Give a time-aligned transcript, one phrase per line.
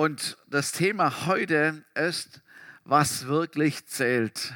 [0.00, 2.40] Und das Thema heute ist,
[2.84, 4.54] was wirklich zählt.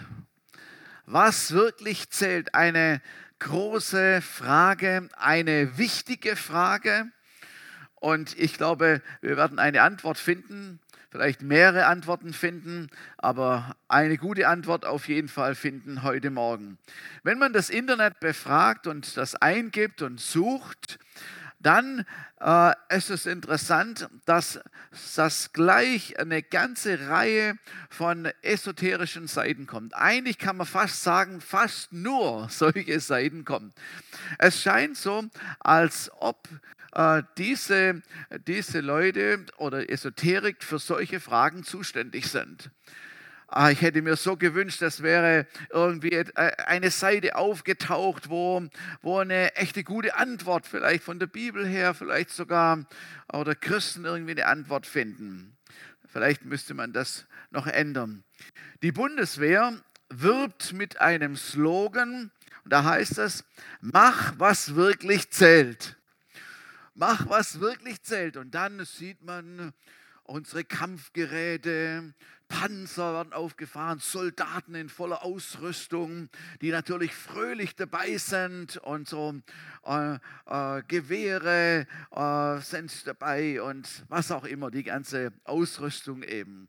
[1.05, 2.55] Was wirklich zählt?
[2.55, 3.03] Eine
[3.41, 7.11] große Frage, eine wichtige Frage.
[7.97, 10.81] Und ich glaube, wir werden eine Antwort finden,
[11.11, 12.89] vielleicht mehrere Antworten finden,
[13.19, 16.79] aber eine gute Antwort auf jeden Fall finden heute Morgen.
[17.23, 20.99] Wenn man das Internet befragt und das eingibt und sucht,
[21.65, 22.05] dann
[22.41, 24.61] äh, ist es interessant, dass
[25.17, 27.59] das gleich eine ganze Reihe
[27.89, 29.95] von esoterischen Seiten kommt.
[29.95, 33.73] Eigentlich kann man fast sagen, fast nur solche Seiten kommen.
[34.39, 35.25] Es scheint so,
[35.61, 36.49] als ob
[36.93, 38.03] äh, diese,
[38.47, 42.71] diese Leute oder Esoterik für solche Fragen zuständig sind.
[43.57, 46.33] Ah, ich hätte mir so gewünscht, das wäre irgendwie äh,
[46.67, 48.67] eine Seite aufgetaucht, wo,
[49.01, 52.85] wo eine echte gute Antwort, vielleicht von der Bibel her, vielleicht sogar
[53.33, 55.57] oder Christen irgendwie eine Antwort finden.
[56.05, 58.25] Vielleicht müsste man das noch ändern.
[58.83, 62.33] Die Bundeswehr wirbt mit einem Slogan,
[62.65, 63.45] und da heißt es,
[63.81, 65.97] mach, was wirklich zählt.
[66.95, 68.37] Mach, was wirklich zählt.
[68.37, 69.73] Und dann sieht man
[70.25, 72.15] unsere Kampfgeräte,
[72.55, 76.29] Panzer werden aufgefahren, Soldaten in voller Ausrüstung,
[76.61, 79.35] die natürlich fröhlich dabei sind und so
[79.85, 80.15] äh,
[80.47, 86.69] äh, Gewehre äh, sind dabei und was auch immer, die ganze Ausrüstung eben.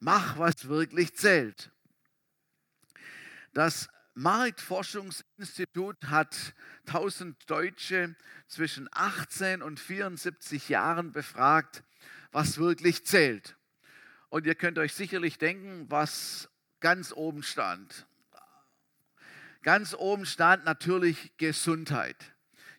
[0.00, 1.70] Mach, was wirklich zählt.
[3.52, 6.54] Das Marktforschungsinstitut hat
[6.86, 11.84] 1000 Deutsche zwischen 18 und 74 Jahren befragt,
[12.32, 13.57] was wirklich zählt.
[14.30, 16.48] Und ihr könnt euch sicherlich denken, was
[16.80, 18.06] ganz oben stand.
[19.62, 22.16] Ganz oben stand natürlich Gesundheit.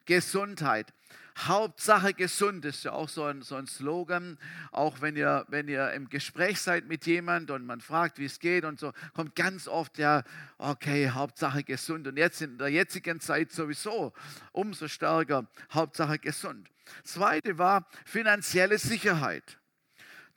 [0.05, 0.93] Gesundheit.
[1.37, 4.37] Hauptsache gesund ist ja auch so ein, so ein Slogan.
[4.71, 8.39] Auch wenn ihr, wenn ihr im Gespräch seid mit jemand und man fragt, wie es
[8.39, 10.23] geht und so, kommt ganz oft ja,
[10.57, 12.07] okay, Hauptsache gesund.
[12.07, 14.13] Und jetzt in der jetzigen Zeit sowieso
[14.51, 16.69] umso stärker, Hauptsache gesund.
[17.03, 19.58] Zweite war finanzielle Sicherheit.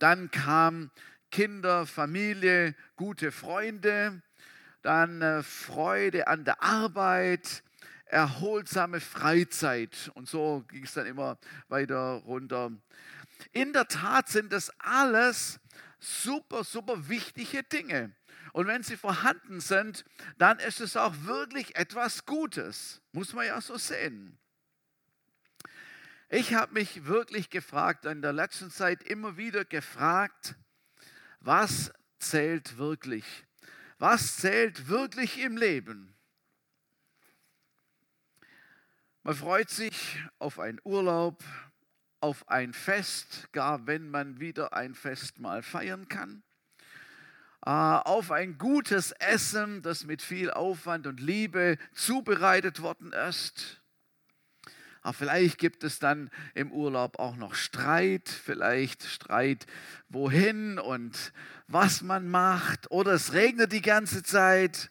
[0.03, 0.91] Dann kam
[1.31, 4.21] Kinder, Familie, gute Freunde,
[4.83, 7.63] dann äh, Freude an der Arbeit,
[8.07, 10.11] erholsame Freizeit.
[10.15, 12.73] Und so ging es dann immer weiter runter.
[13.53, 15.61] In der Tat sind das alles
[16.01, 18.11] super, super wichtige Dinge.
[18.53, 20.05] Und wenn sie vorhanden sind,
[20.37, 23.01] dann ist es auch wirklich etwas Gutes.
[23.13, 24.37] Muss man ja so sehen.
[26.35, 30.55] Ich habe mich wirklich gefragt, in der letzten Zeit immer wieder gefragt,
[31.41, 33.45] was zählt wirklich?
[33.99, 36.17] Was zählt wirklich im Leben?
[39.23, 41.45] Man freut sich auf einen Urlaub,
[42.21, 46.43] auf ein Fest, gar wenn man wieder ein Fest mal feiern kann,
[47.67, 53.82] äh, auf ein gutes Essen, das mit viel Aufwand und Liebe zubereitet worden ist
[55.03, 59.67] aber vielleicht gibt es dann im Urlaub auch noch Streit, vielleicht Streit,
[60.09, 61.33] wohin und
[61.67, 62.91] was man macht.
[62.93, 64.91] Oder es regnet die ganze Zeit.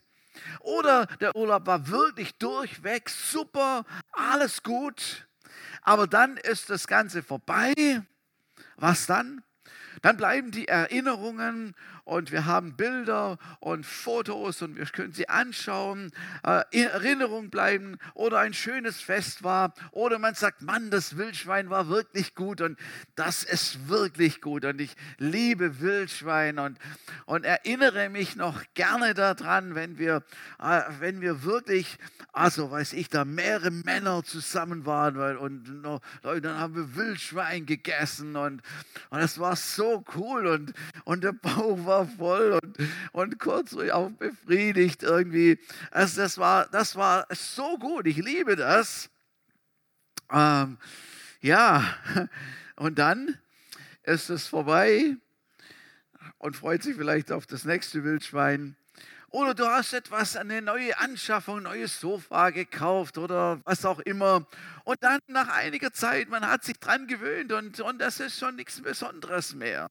[0.59, 5.27] Oder der Urlaub war wirklich durchweg super, alles gut.
[5.81, 7.73] Aber dann ist das Ganze vorbei.
[8.75, 9.43] Was dann?
[10.01, 11.73] Dann bleiben die Erinnerungen
[12.03, 16.11] und wir haben Bilder und Fotos und wir können sie anschauen,
[16.43, 21.69] äh, in Erinnerung bleiben oder ein schönes Fest war oder man sagt, Mann, das Wildschwein
[21.69, 22.77] war wirklich gut und
[23.15, 26.77] das ist wirklich gut und ich liebe Wildschwein und,
[27.25, 30.23] und erinnere mich noch gerne daran, wenn wir,
[30.59, 31.97] äh, wenn wir wirklich,
[32.33, 38.35] also weiß ich, da mehrere Männer zusammen waren und noch, dann haben wir Wildschwein gegessen
[38.35, 38.61] und,
[39.09, 40.73] und das war so cool und,
[41.05, 42.77] und der Bauch war voll und,
[43.11, 45.59] und kurz auch befriedigt irgendwie.
[45.91, 49.09] Also das, war, das war so gut, ich liebe das.
[50.31, 50.77] Ähm,
[51.41, 51.83] ja,
[52.75, 53.37] und dann
[54.03, 55.15] ist es vorbei
[56.37, 58.75] und freut sich vielleicht auf das nächste Wildschwein.
[59.29, 64.45] Oder du hast etwas, eine neue Anschaffung, ein neues Sofa gekauft oder was auch immer.
[64.83, 68.57] Und dann nach einiger Zeit, man hat sich dran gewöhnt und, und das ist schon
[68.57, 69.89] nichts Besonderes mehr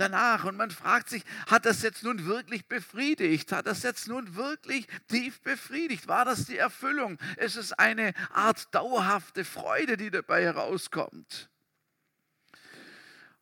[0.00, 3.52] danach und man fragt sich, hat das jetzt nun wirklich befriedigt?
[3.52, 6.08] Hat das jetzt nun wirklich tief befriedigt?
[6.08, 7.18] War das die Erfüllung?
[7.36, 11.50] Ist es eine Art dauerhafte Freude, die dabei herauskommt?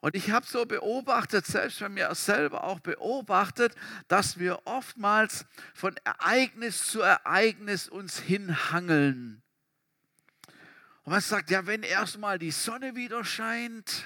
[0.00, 3.75] Und ich habe so beobachtet, selbst bei mir selber auch beobachtet,
[4.06, 5.44] dass wir oftmals
[5.75, 9.43] von Ereignis zu Ereignis uns hinhangeln.
[11.02, 14.05] Und man sagt, ja, wenn erstmal die Sonne wieder scheint,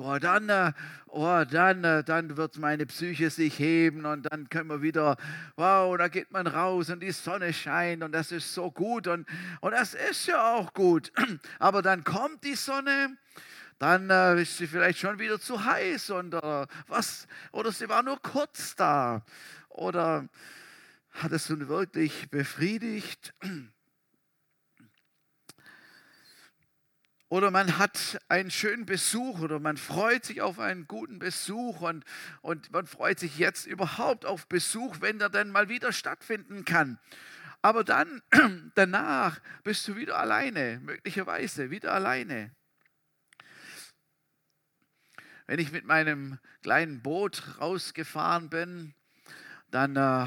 [0.00, 0.72] oh, dann, äh,
[1.06, 5.16] oh, dann, äh, dann wird meine Psyche sich heben und dann können wir wieder,
[5.56, 9.26] wow, da geht man raus und die Sonne scheint und das ist so gut und,
[9.60, 11.12] und das ist ja auch gut.
[11.58, 13.16] Aber dann kommt die Sonne
[13.78, 18.02] dann äh, ist sie vielleicht schon wieder zu heiß und äh, was oder sie war
[18.02, 19.24] nur kurz da
[19.70, 20.28] oder
[21.12, 23.34] hat es nun wirklich befriedigt?
[27.30, 32.04] Oder man hat einen schönen Besuch oder man freut sich auf einen guten Besuch und,
[32.42, 36.98] und man freut sich jetzt überhaupt auf Besuch, wenn der dann mal wieder stattfinden kann.
[37.62, 38.20] Aber dann,
[38.74, 42.50] danach bist du wieder alleine, möglicherweise wieder alleine.
[45.46, 48.92] Wenn ich mit meinem kleinen Boot rausgefahren bin,
[49.70, 50.26] dann äh,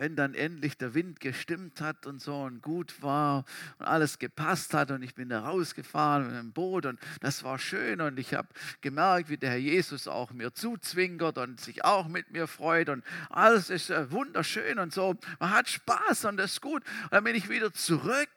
[0.00, 3.44] wenn dann endlich der Wind gestimmt hat und so und gut war
[3.78, 7.58] und alles gepasst hat und ich bin da rausgefahren mit dem Boot und das war
[7.58, 8.48] schön und ich habe
[8.80, 13.04] gemerkt, wie der Herr Jesus auch mir zuzwinkert und sich auch mit mir freut und
[13.28, 15.16] alles ist äh, wunderschön und so.
[15.38, 16.82] Man hat Spaß und das ist gut.
[17.02, 18.30] Und dann bin ich wieder zurück.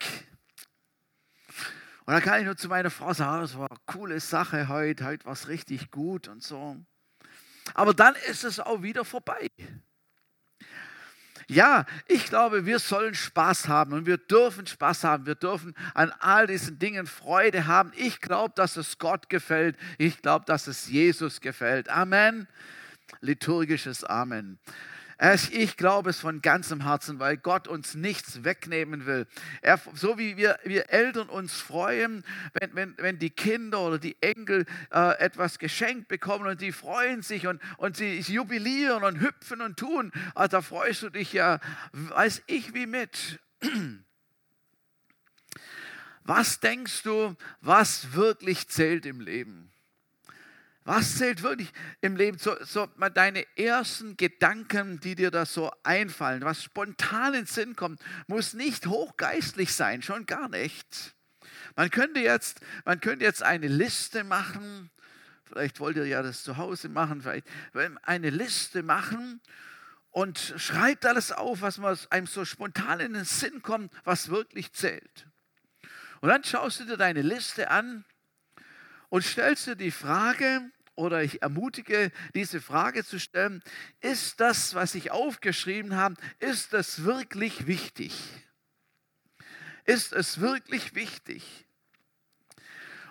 [2.06, 5.06] Und dann kann ich nur zu meiner Frau sagen, das war eine coole Sache heute,
[5.06, 6.76] heute war es richtig gut und so.
[7.74, 9.50] Aber dann ist es auch wieder vorbei.
[11.48, 15.26] Ja, ich glaube, wir sollen Spaß haben und wir dürfen Spaß haben.
[15.26, 17.92] Wir dürfen an all diesen Dingen Freude haben.
[17.96, 19.78] Ich glaube, dass es Gott gefällt.
[19.98, 21.90] Ich glaube, dass es Jesus gefällt.
[21.90, 22.48] Amen.
[23.22, 24.60] Liturgisches Amen.
[25.52, 29.28] Ich glaube es von ganzem Herzen, weil Gott uns nichts wegnehmen will.
[29.62, 32.24] Er, so wie wir, wir Eltern uns freuen,
[32.54, 37.22] wenn, wenn, wenn die Kinder oder die Enkel äh, etwas geschenkt bekommen und die freuen
[37.22, 41.60] sich und, und sie jubilieren und hüpfen und tun, also da freust du dich ja,
[41.92, 43.40] weiß ich wie mit.
[46.26, 49.73] Was denkst du, was wirklich zählt im Leben?
[50.86, 51.72] Was zählt wirklich
[52.02, 52.38] im Leben?
[52.38, 57.76] So, so deine ersten Gedanken, die dir da so einfallen, was spontan in den Sinn
[57.76, 61.16] kommt, muss nicht hochgeistlich sein, schon gar nicht.
[61.76, 64.92] Man könnte jetzt, man könnte jetzt eine Liste machen,
[65.46, 67.48] vielleicht wollt ihr ja das zu Hause machen, vielleicht
[68.04, 69.42] eine Liste machen
[70.12, 75.28] und schreibt alles auf, was einem so spontan in den Sinn kommt, was wirklich zählt.
[76.20, 78.06] Und dann schaust du dir deine Liste an
[79.14, 83.62] und stellst dir die Frage, oder ich ermutige, diese Frage zu stellen,
[84.02, 88.12] ist das, was ich aufgeschrieben habe, ist das wirklich wichtig?
[89.86, 91.68] Ist es wirklich wichtig?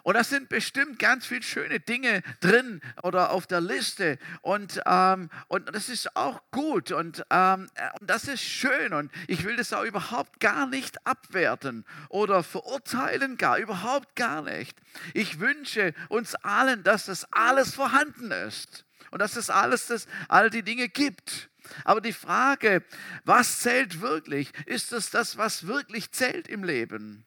[0.03, 4.19] Und da sind bestimmt ganz viele schöne Dinge drin oder auf der Liste.
[4.41, 7.69] Und, ähm, und das ist auch gut und, ähm,
[8.01, 8.93] und das ist schön.
[8.93, 14.77] Und ich will das auch überhaupt gar nicht abwerten oder verurteilen, gar überhaupt gar nicht.
[15.15, 20.51] Ich wünsche uns allen, dass das alles vorhanden ist und dass es alles, das, all
[20.51, 21.49] die Dinge gibt.
[21.85, 22.85] Aber die Frage,
[23.25, 24.51] was zählt wirklich?
[24.67, 27.25] Ist es das, was wirklich zählt im Leben?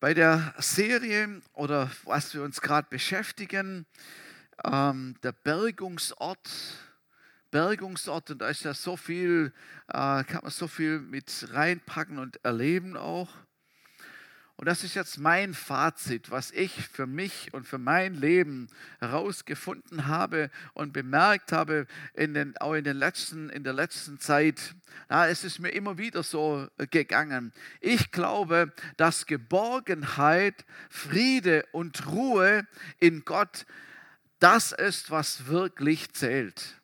[0.00, 3.84] Bei der Serie oder was wir uns gerade beschäftigen,
[4.64, 6.48] ähm, der Bergungsort,
[7.50, 9.52] Bergungsort, und da ist ja so viel,
[9.88, 13.28] äh, kann man so viel mit reinpacken und erleben auch.
[14.58, 18.66] Und das ist jetzt mein Fazit, was ich für mich und für mein Leben
[18.98, 24.74] herausgefunden habe und bemerkt habe, in den, auch in, den letzten, in der letzten Zeit.
[25.08, 27.52] Na, es ist mir immer wieder so gegangen.
[27.80, 32.66] Ich glaube, dass Geborgenheit, Friede und Ruhe
[32.98, 33.64] in Gott
[34.40, 36.80] das ist, was wirklich zählt.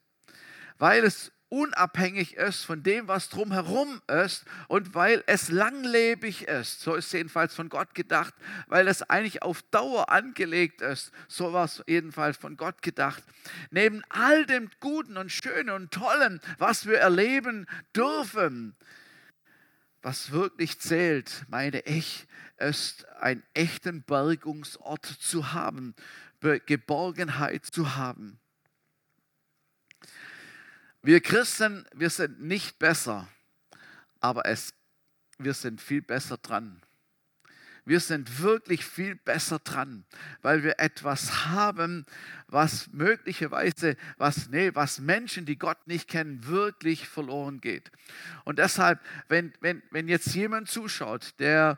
[0.78, 6.80] Weil es unabhängig ist von dem, was drumherum ist und weil es langlebig ist.
[6.80, 8.34] So ist jedenfalls von Gott gedacht,
[8.66, 11.12] weil es eigentlich auf Dauer angelegt ist.
[11.28, 13.22] So war es jedenfalls von Gott gedacht.
[13.70, 18.74] Neben all dem Guten und Schönen und Tollen, was wir erleben dürfen,
[20.02, 22.26] was wirklich zählt, meine ich,
[22.58, 25.94] ist einen echten Bergungsort zu haben,
[26.66, 28.40] Geborgenheit zu haben.
[31.06, 33.28] Wir Christen, wir sind nicht besser,
[34.20, 34.72] aber es,
[35.36, 36.80] wir sind viel besser dran.
[37.84, 40.06] Wir sind wirklich viel besser dran,
[40.40, 42.06] weil wir etwas haben,
[42.46, 47.92] was möglicherweise, was, nee, was Menschen, die Gott nicht kennen, wirklich verloren geht.
[48.46, 51.76] Und deshalb, wenn, wenn, wenn jetzt jemand zuschaut, der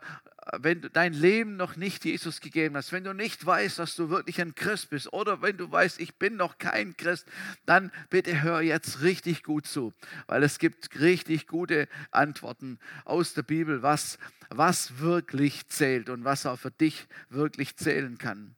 [0.59, 4.09] wenn du dein Leben noch nicht Jesus gegeben hast, wenn du nicht weißt, dass du
[4.09, 7.27] wirklich ein Christ bist oder wenn du weißt, ich bin noch kein Christ,
[7.65, 9.93] dann bitte hör jetzt richtig gut zu,
[10.27, 16.45] weil es gibt richtig gute Antworten aus der Bibel, was, was wirklich zählt und was
[16.45, 18.55] auch für dich wirklich zählen kann.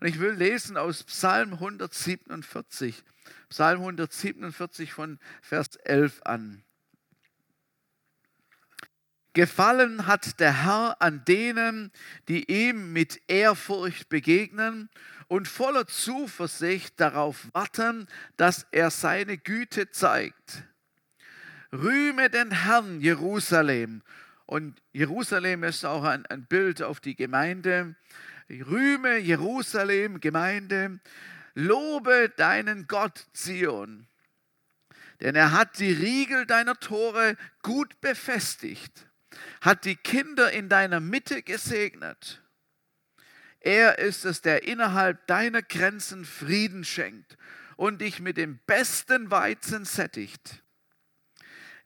[0.00, 3.02] Und ich will lesen aus Psalm 147,
[3.48, 6.62] Psalm 147 von Vers 11 an.
[9.34, 11.90] Gefallen hat der Herr an denen,
[12.28, 14.88] die ihm mit Ehrfurcht begegnen
[15.26, 20.62] und voller Zuversicht darauf warten, dass er seine Güte zeigt.
[21.72, 24.02] Rühme den Herrn Jerusalem.
[24.46, 27.96] Und Jerusalem ist auch ein, ein Bild auf die Gemeinde.
[28.48, 31.00] Rühme Jerusalem, Gemeinde.
[31.54, 34.06] Lobe deinen Gott Zion.
[35.20, 39.08] Denn er hat die Riegel deiner Tore gut befestigt
[39.60, 42.42] hat die Kinder in deiner Mitte gesegnet.
[43.60, 47.38] Er ist es, der innerhalb deiner Grenzen Frieden schenkt
[47.76, 50.62] und dich mit dem besten Weizen sättigt.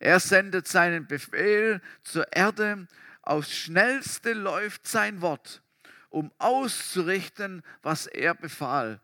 [0.01, 2.87] Er sendet seinen Befehl zur Erde,
[3.23, 5.63] aufs schnellste läuft sein Wort,
[6.09, 9.01] um auszurichten, was er befahl.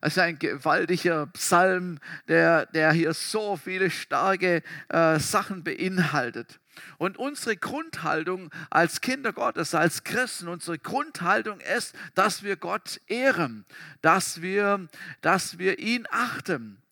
[0.00, 6.58] Es ist ein gewaltiger Psalm, der, der hier so viele starke äh, Sachen beinhaltet.
[6.98, 13.64] Und unsere Grundhaltung als Kinder Gottes, als Christen, unsere Grundhaltung ist, dass wir Gott ehren,
[14.00, 14.88] dass wir,
[15.20, 16.82] dass wir ihn achten.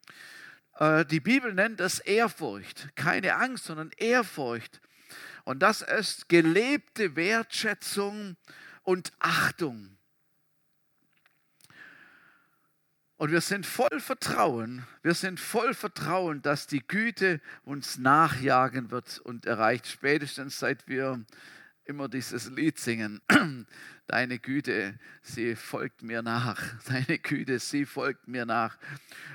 [0.78, 4.80] Äh, die Bibel nennt es Ehrfurcht, keine Angst, sondern Ehrfurcht.
[5.44, 8.36] Und das ist gelebte Wertschätzung
[8.82, 9.96] und Achtung.
[13.20, 19.18] Und wir sind voll Vertrauen, wir sind voll Vertrauen, dass die Güte uns nachjagen wird
[19.18, 21.22] und erreicht, spätestens seit wir
[21.84, 23.20] immer dieses Lied singen.
[24.06, 26.62] Deine Güte, sie folgt mir nach.
[26.88, 28.78] Deine Güte, sie folgt mir nach.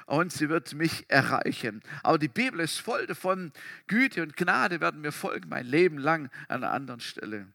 [0.08, 1.84] Und sie wird mich erreichen.
[2.02, 3.52] Aber die Bibel ist voll davon,
[3.86, 7.46] Güte und Gnade werden mir folgen mein Leben lang an einer anderen Stelle.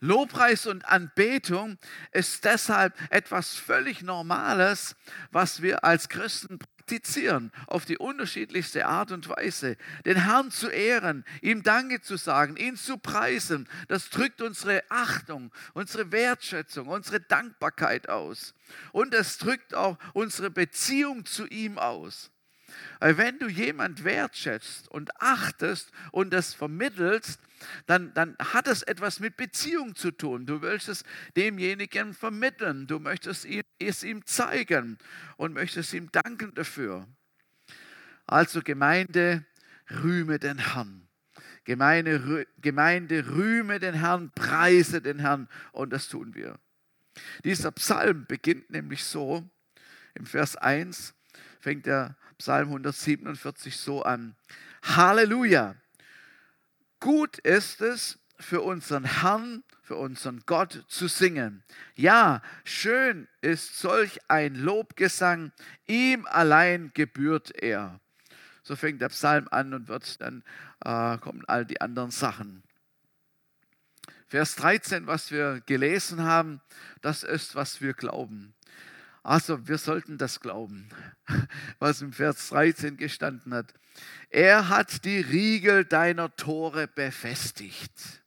[0.00, 1.78] Lobpreis und Anbetung
[2.12, 4.96] ist deshalb etwas völlig Normales,
[5.30, 9.76] was wir als Christen praktizieren, auf die unterschiedlichste Art und Weise.
[10.04, 15.52] Den Herrn zu ehren, ihm Danke zu sagen, ihn zu preisen, das drückt unsere Achtung,
[15.74, 18.54] unsere Wertschätzung, unsere Dankbarkeit aus.
[18.90, 22.31] Und es drückt auch unsere Beziehung zu ihm aus.
[23.00, 27.40] Wenn du jemand wertschätzt und achtest und das vermittelst,
[27.86, 30.46] dann, dann hat es etwas mit Beziehung zu tun.
[30.46, 31.04] Du willst es
[31.36, 33.46] demjenigen vermitteln, du möchtest
[33.78, 34.98] es ihm zeigen
[35.36, 37.06] und möchtest ihm danken dafür.
[38.26, 39.44] Also Gemeinde,
[39.90, 41.08] rühme den Herrn.
[41.64, 46.58] Gemeinde, Gemeinde, rühme den Herrn, preise den Herrn und das tun wir.
[47.44, 49.48] Dieser Psalm beginnt nämlich so,
[50.14, 51.14] im Vers 1
[51.60, 54.34] fängt der Psalm 147 so an.
[54.82, 55.76] Halleluja!
[56.98, 61.62] Gut ist es für unseren Herrn, für unseren Gott zu singen.
[61.94, 65.52] Ja, schön ist solch ein Lobgesang,
[65.86, 68.00] ihm allein gebührt er.
[68.64, 70.42] So fängt der Psalm an und wird dann
[70.84, 72.64] äh, kommen all die anderen Sachen.
[74.26, 76.60] Vers 13, was wir gelesen haben,
[77.02, 78.56] das ist, was wir glauben.
[79.22, 80.88] Also wir sollten das glauben,
[81.78, 83.72] was im Vers 13 gestanden hat.
[84.30, 88.21] Er hat die Riegel deiner Tore befestigt.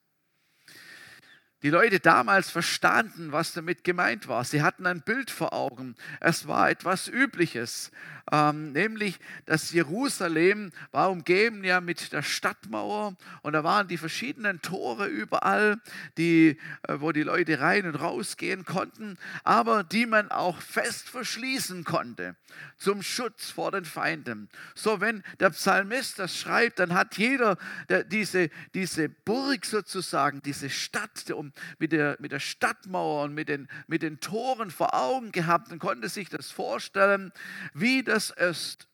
[1.65, 4.43] Die Leute damals verstanden, was damit gemeint war.
[4.43, 5.95] Sie hatten ein Bild vor Augen.
[6.19, 7.89] Es war etwas Übliches,
[8.31, 14.61] ähm, nämlich dass Jerusalem war umgeben ja mit der Stadtmauer und da waren die verschiedenen
[14.61, 15.79] Tore überall,
[16.17, 21.83] die, äh, wo die Leute rein und rausgehen konnten, aber die man auch fest verschließen
[21.83, 22.35] konnte
[22.77, 24.49] zum Schutz vor den Feinden.
[24.73, 27.57] So, wenn der Psalmist das schreibt, dann hat jeder
[27.89, 33.49] der, diese, diese Burg sozusagen, diese Stadt um, mit, der, mit der Stadtmauer und mit
[33.49, 37.31] den, mit den Toren vor Augen gehabt und konnte sich das vorstellen,
[37.73, 38.87] wie das ist.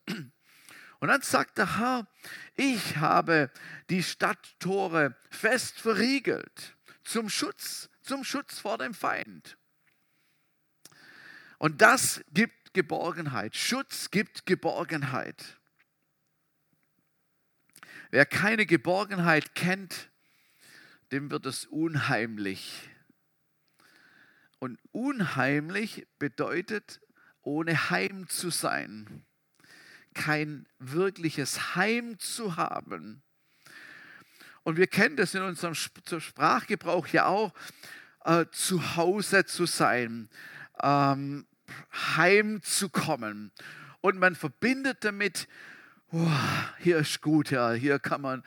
[1.00, 2.06] Und dann sagt der Herr,
[2.54, 3.50] ich habe
[3.90, 9.56] die Stadttore fest verriegelt zum Schutz, zum Schutz vor dem Feind.
[11.58, 13.56] Und das gibt Geborgenheit.
[13.56, 15.58] Schutz gibt Geborgenheit.
[18.12, 20.11] Wer keine Geborgenheit kennt,
[21.12, 22.88] dem wird es unheimlich.
[24.58, 27.00] Und unheimlich bedeutet,
[27.42, 29.24] ohne Heim zu sein,
[30.14, 33.22] kein wirkliches Heim zu haben.
[34.62, 37.52] Und wir kennen das in unserem Sprachgebrauch ja auch,
[38.24, 40.30] äh, zu Hause zu sein,
[40.82, 41.46] ähm,
[41.92, 43.52] heimzukommen.
[44.00, 45.48] Und man verbindet damit,
[46.78, 48.42] hier ist gut, ja, hier kann man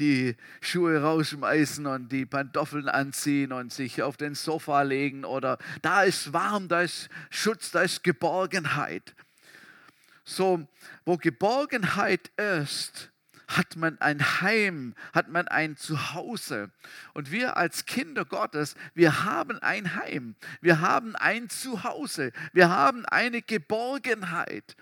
[0.00, 6.02] die Schuhe rausschmeißen und die Pantoffeln anziehen und sich auf den Sofa legen oder da
[6.02, 9.14] ist warm, da ist Schutz, da ist Geborgenheit.
[10.24, 10.66] So,
[11.06, 13.10] wo Geborgenheit ist,
[13.48, 16.70] hat man ein Heim, hat man ein Zuhause.
[17.14, 23.04] Und wir als Kinder Gottes, wir haben ein Heim, wir haben ein Zuhause, wir haben
[23.06, 24.76] eine Geborgenheit.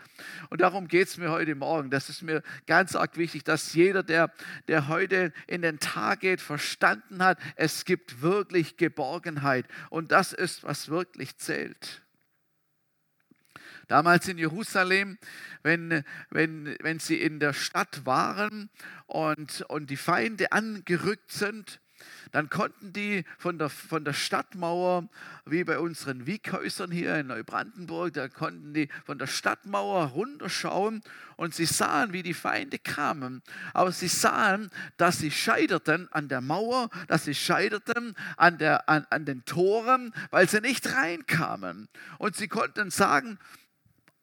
[0.50, 1.90] Und darum geht es mir heute Morgen.
[1.90, 4.32] Das ist mir ganz arg wichtig, dass jeder, der,
[4.68, 9.66] der heute in den Tag geht, verstanden hat, es gibt wirklich Geborgenheit.
[9.90, 12.03] Und das ist, was wirklich zählt.
[13.88, 15.18] Damals in Jerusalem,
[15.62, 18.70] wenn, wenn, wenn sie in der Stadt waren
[19.06, 21.80] und, und die Feinde angerückt sind,
[22.32, 25.08] dann konnten die von der, von der Stadtmauer,
[25.46, 31.02] wie bei unseren Wieghäusern hier in Neubrandenburg, da konnten die von der Stadtmauer runterschauen
[31.36, 33.42] und sie sahen, wie die Feinde kamen.
[33.72, 39.06] Aber sie sahen, dass sie scheiterten an der Mauer, dass sie scheiterten an, der, an,
[39.10, 41.88] an den Toren, weil sie nicht reinkamen.
[42.18, 43.38] Und sie konnten sagen,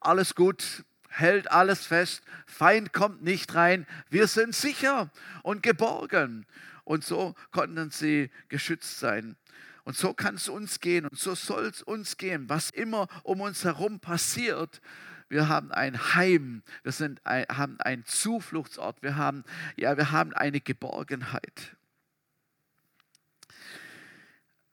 [0.01, 5.09] alles gut, hält alles fest, Feind kommt nicht rein, wir sind sicher
[5.43, 6.45] und geborgen.
[6.83, 9.37] Und so konnten sie geschützt sein.
[9.83, 13.41] Und so kann es uns gehen und so soll es uns gehen, was immer um
[13.41, 14.81] uns herum passiert.
[15.29, 19.43] Wir haben ein Heim, wir sind ein, haben einen Zufluchtsort, wir haben,
[19.77, 21.75] ja, wir haben eine Geborgenheit.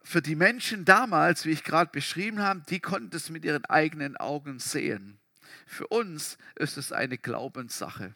[0.09, 4.17] Für die Menschen damals, wie ich gerade beschrieben habe, die konnten es mit ihren eigenen
[4.17, 5.21] Augen sehen.
[5.67, 8.15] Für uns ist es eine Glaubenssache.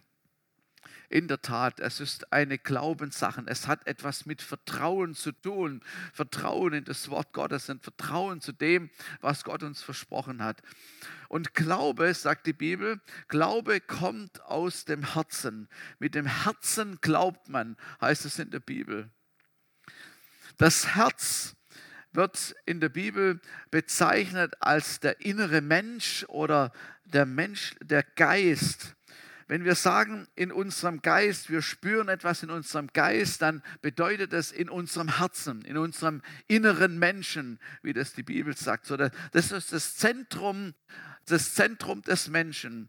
[1.10, 3.42] In der Tat, es ist eine Glaubenssache.
[3.44, 5.82] Es hat etwas mit Vertrauen zu tun.
[6.14, 8.88] Vertrauen in das Wort Gottes und Vertrauen zu dem,
[9.20, 10.62] was Gott uns versprochen hat.
[11.28, 15.68] Und Glaube, sagt die Bibel, Glaube kommt aus dem Herzen.
[15.98, 19.10] Mit dem Herzen glaubt man, heißt es in der Bibel.
[20.56, 21.54] Das Herz
[22.12, 23.40] wird in der Bibel
[23.70, 26.72] bezeichnet als der innere Mensch oder
[27.04, 28.94] der Mensch, der Geist.
[29.48, 34.50] Wenn wir sagen in unserem Geist, wir spüren etwas in unserem Geist, dann bedeutet es
[34.50, 38.90] in unserem Herzen, in unserem inneren Menschen, wie das die Bibel sagt.
[39.32, 40.74] das ist das Zentrum,
[41.26, 42.88] das Zentrum des Menschen.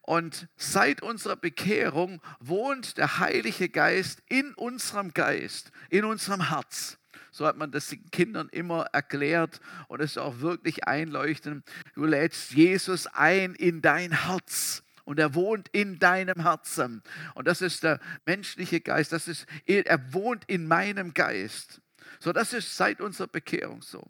[0.00, 6.98] Und seit unserer Bekehrung wohnt der Heilige Geist in unserem Geist, in unserem Herz.
[7.34, 11.68] So hat man das den Kindern immer erklärt und es auch wirklich einleuchtend.
[11.96, 17.02] Du lädst Jesus ein in dein Herz und er wohnt in deinem Herzen.
[17.34, 21.80] Und das ist der menschliche Geist, das ist, er wohnt in meinem Geist.
[22.20, 24.08] So, das ist seit unserer Bekehrung so.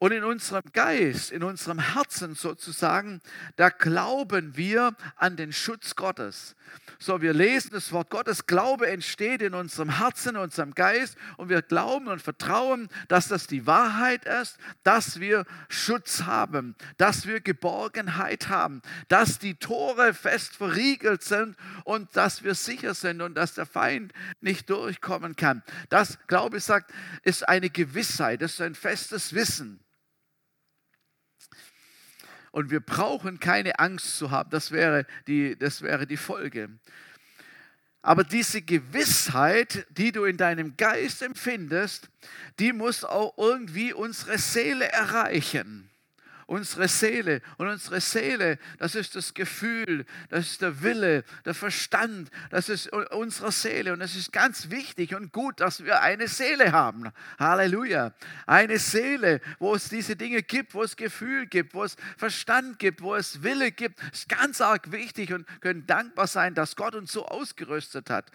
[0.00, 3.20] Und in unserem Geist, in unserem Herzen sozusagen,
[3.56, 6.54] da glauben wir an den Schutz Gottes.
[7.00, 8.46] So, wir lesen das Wort Gottes.
[8.46, 11.16] Glaube entsteht in unserem Herzen, in unserem Geist.
[11.36, 17.26] Und wir glauben und vertrauen, dass das die Wahrheit ist, dass wir Schutz haben, dass
[17.26, 23.34] wir Geborgenheit haben, dass die Tore fest verriegelt sind und dass wir sicher sind und
[23.34, 25.64] dass der Feind nicht durchkommen kann.
[25.88, 26.92] Das, glaube sagt,
[27.24, 29.80] ist eine Gewissheit, das ist ein festes Wissen.
[32.50, 34.50] Und wir brauchen keine Angst zu haben.
[34.50, 36.70] Das wäre die, das wäre die Folge.
[38.02, 42.08] Aber diese Gewissheit, die du in deinem Geist empfindest,
[42.58, 45.87] die muss auch irgendwie unsere Seele erreichen
[46.48, 47.42] unsere Seele.
[47.58, 52.88] Und unsere Seele, das ist das Gefühl, das ist der Wille, der Verstand, das ist
[52.88, 53.92] unsere Seele.
[53.92, 57.10] Und es ist ganz wichtig und gut, dass wir eine Seele haben.
[57.38, 58.14] Halleluja.
[58.46, 63.02] Eine Seele, wo es diese Dinge gibt, wo es Gefühl gibt, wo es Verstand gibt,
[63.02, 67.12] wo es Wille gibt, ist ganz arg wichtig und können dankbar sein, dass Gott uns
[67.12, 68.32] so ausgerüstet hat.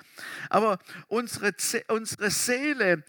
[0.49, 1.55] Aber unsere,
[1.87, 3.03] unsere Seele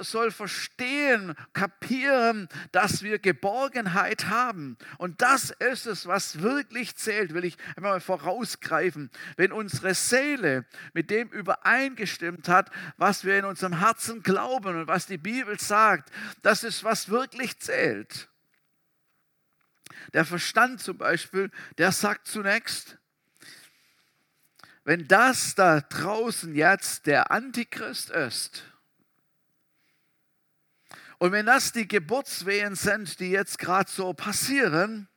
[0.00, 4.76] soll verstehen, kapieren, dass wir Geborgenheit haben.
[4.98, 9.10] Und das ist es, was wirklich zählt, will ich einmal vorausgreifen.
[9.36, 15.06] Wenn unsere Seele mit dem übereingestimmt hat, was wir in unserem Herzen glauben und was
[15.06, 16.10] die Bibel sagt,
[16.42, 18.28] das ist, was wirklich zählt.
[20.12, 22.98] Der Verstand zum Beispiel, der sagt zunächst,
[24.84, 28.64] wenn das da draußen jetzt der Antichrist ist,
[31.24, 35.08] und wenn das die Geburtswehen sind, die jetzt gerade so passieren,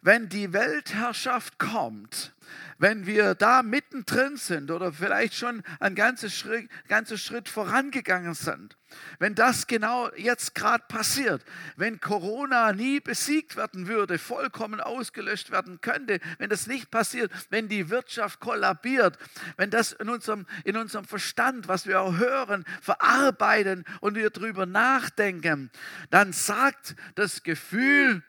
[0.00, 2.36] wenn die Weltherrschaft kommt,
[2.78, 8.76] wenn wir da mittendrin sind oder vielleicht schon ein ganzes Schritt, ganzer Schritt vorangegangen sind,
[9.18, 11.44] wenn das genau jetzt gerade passiert,
[11.76, 17.68] wenn Corona nie besiegt werden würde, vollkommen ausgelöscht werden könnte, wenn das nicht passiert, wenn
[17.68, 19.18] die Wirtschaft kollabiert,
[19.56, 24.66] wenn das in unserem, in unserem Verstand, was wir auch hören, verarbeiten und wir darüber
[24.66, 25.70] nachdenken,
[26.10, 28.22] dann sagt das Gefühl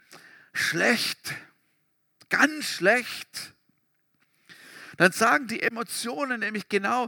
[0.53, 1.35] schlecht,
[2.29, 3.53] ganz schlecht.
[4.99, 7.07] Dann sagen die Emotionen nämlich genau,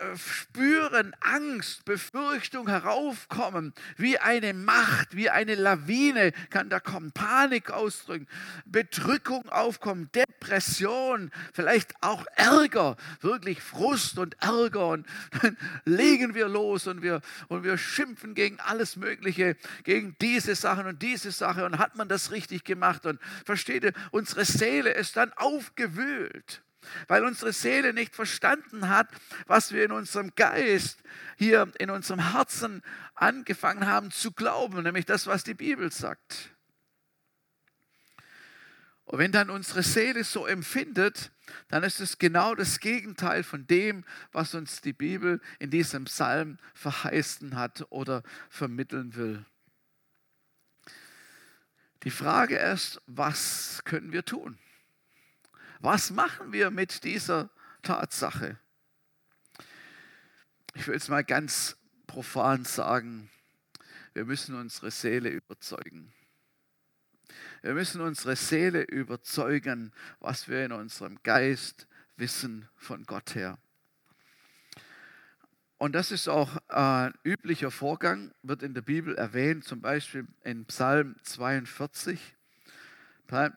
[0.00, 7.70] äh, spüren Angst, Befürchtung heraufkommen, wie eine Macht, wie eine Lawine kann da kommen, Panik
[7.70, 8.26] ausdrücken,
[8.64, 14.88] Bedrückung aufkommen, Depression, vielleicht auch Ärger, wirklich Frust und Ärger.
[14.88, 15.06] Und
[15.40, 20.86] dann legen wir los und wir, und wir schimpfen gegen alles Mögliche, gegen diese Sachen
[20.86, 21.64] und diese Sache.
[21.64, 23.06] Und hat man das richtig gemacht?
[23.06, 26.64] Und versteht ihr, unsere Seele ist dann aufgewühlt
[27.08, 29.08] weil unsere Seele nicht verstanden hat,
[29.46, 31.02] was wir in unserem Geist,
[31.36, 32.82] hier in unserem Herzen
[33.14, 36.50] angefangen haben zu glauben, nämlich das, was die Bibel sagt.
[39.04, 41.30] Und wenn dann unsere Seele so empfindet,
[41.68, 46.58] dann ist es genau das Gegenteil von dem, was uns die Bibel in diesem Psalm
[46.72, 49.44] verheißen hat oder vermitteln will.
[52.02, 54.58] Die Frage ist, was können wir tun?
[55.84, 57.50] Was machen wir mit dieser
[57.82, 58.58] Tatsache?
[60.72, 63.28] Ich will es mal ganz profan sagen,
[64.14, 66.10] wir müssen unsere Seele überzeugen.
[67.60, 73.58] Wir müssen unsere Seele überzeugen, was wir in unserem Geist wissen von Gott her.
[75.76, 80.64] Und das ist auch ein üblicher Vorgang, wird in der Bibel erwähnt, zum Beispiel in
[80.64, 82.18] Psalm 42.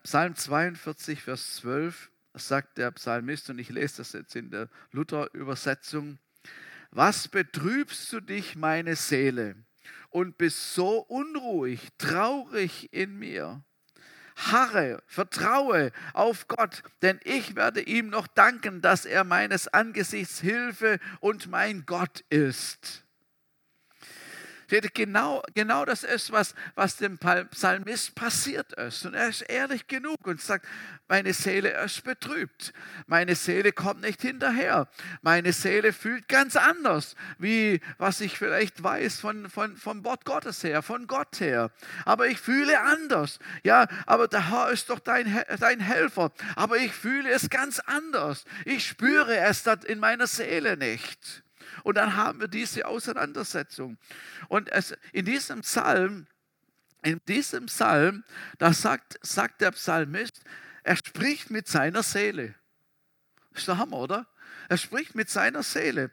[0.03, 6.19] Psalm 42, Vers 12 sagt der Psalmist, und ich lese das jetzt in der Luther-Übersetzung,
[6.91, 9.55] was betrübst du dich, meine Seele,
[10.09, 13.63] und bist so unruhig, traurig in mir?
[14.35, 20.99] Harre, vertraue auf Gott, denn ich werde ihm noch danken, dass er meines Angesichts Hilfe
[21.19, 23.06] und mein Gott ist.
[24.67, 29.05] Genau, genau das ist, was, was dem Psalmist passiert ist.
[29.05, 30.65] Und er ist ehrlich genug und sagt,
[31.07, 32.73] meine Seele ist betrübt.
[33.05, 34.89] Meine Seele kommt nicht hinterher.
[35.21, 40.63] Meine Seele fühlt ganz anders, wie was ich vielleicht weiß von, von, vom Wort Gottes
[40.63, 41.71] her, von Gott her.
[42.03, 43.39] Aber ich fühle anders.
[43.63, 46.31] Ja, aber der Herr ist doch dein, dein Helfer.
[46.57, 48.43] Aber ich fühle es ganz anders.
[48.65, 51.43] Ich spüre es in meiner Seele nicht.
[51.83, 53.97] Und dann haben wir diese Auseinandersetzung.
[54.47, 56.27] Und es, in diesem Psalm,
[57.03, 58.23] in diesem Psalm,
[58.57, 60.41] da sagt, sagt der Psalmist,
[60.83, 62.55] er spricht mit seiner Seele.
[63.53, 64.27] Ist der Hammer, oder?
[64.69, 66.11] Er spricht mit seiner Seele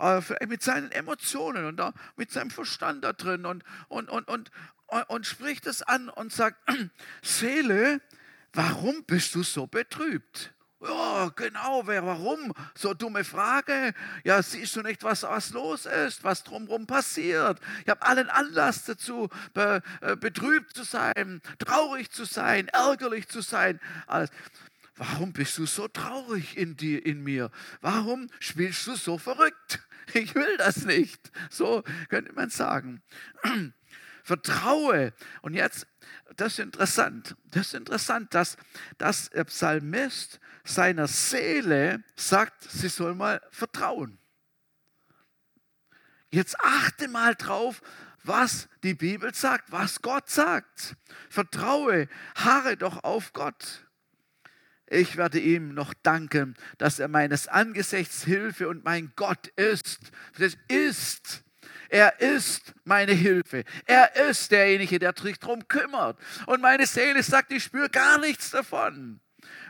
[0.00, 4.50] äh, mit seinen Emotionen und mit seinem Verstand da drin und, und, und, und,
[5.08, 6.58] und spricht es an und sagt,
[7.22, 8.00] Seele,
[8.52, 10.52] warum bist du so betrübt?
[10.82, 12.54] Ja, genau, wer, warum?
[12.74, 13.92] So dumme Frage.
[14.24, 17.60] Ja, siehst du nicht, was, was los ist, was drumherum passiert?
[17.82, 23.42] Ich habe allen Anlass dazu, be, äh, betrübt zu sein, traurig zu sein, ärgerlich zu
[23.42, 23.78] sein.
[24.06, 24.30] Alles.
[24.96, 27.50] Warum bist du so traurig in, dir, in mir?
[27.80, 29.80] Warum spielst du so verrückt?
[30.12, 31.30] Ich will das nicht.
[31.50, 33.00] So könnte man sagen.
[34.22, 35.12] Vertraue.
[35.42, 35.86] Und jetzt,
[36.36, 37.36] das ist interessant.
[37.50, 38.56] Das ist interessant, dass,
[38.98, 44.18] dass der Psalmist seiner Seele sagt, sie soll mal vertrauen.
[46.30, 47.82] Jetzt achte mal drauf,
[48.22, 50.96] was die Bibel sagt, was Gott sagt.
[51.28, 53.86] Vertraue, harre doch auf Gott.
[54.86, 60.10] Ich werde ihm noch danken, dass er meines Angesichts Hilfe und mein Gott ist.
[60.36, 61.44] Das ist.
[61.90, 63.64] Er ist meine Hilfe.
[63.84, 66.16] Er ist derjenige, der sich darum kümmert.
[66.46, 69.20] Und meine Seele sagt, ich spüre gar nichts davon.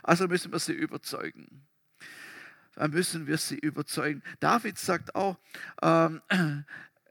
[0.03, 1.67] Also müssen wir sie überzeugen.
[2.75, 4.23] Dann müssen wir sie überzeugen.
[4.39, 5.39] David sagt auch,
[5.83, 6.21] ähm,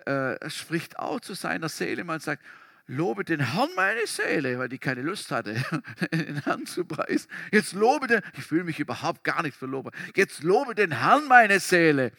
[0.06, 2.44] äh, spricht auch zu seiner Seele, man sagt,
[2.90, 5.54] lobe den Herrn meine Seele, weil die keine Lust hatte,
[6.12, 7.30] den Herrn zu preisen.
[7.52, 9.92] Jetzt lobe den, ich fühle mich überhaupt gar nicht verloben.
[10.16, 12.12] Jetzt lobe den Herrn meine Seele.